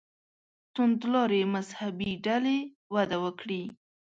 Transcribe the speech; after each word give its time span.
توندلارې 0.73 1.41
مذهبي 1.53 2.11
ډلې 2.25 2.57
وده 2.93 3.17
وکړي. 3.23 3.63